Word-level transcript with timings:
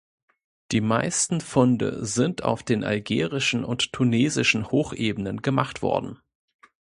Die 0.71 0.81
meisten 0.81 1.41
Funde 1.41 2.03
sind 2.03 2.41
auf 2.43 2.63
den 2.63 2.83
algerischen 2.83 3.63
und 3.63 3.93
tunesischen 3.93 4.71
Hochebenen 4.71 5.43
gemacht 5.43 5.83
worden. 5.83 6.17